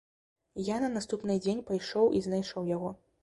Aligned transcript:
Я 0.69 0.77
на 0.83 0.89
наступны 0.93 1.35
дзень 1.45 1.63
пайшоў 1.69 2.09
і 2.21 2.25
знайшоў 2.31 2.69
яго. 2.75 2.89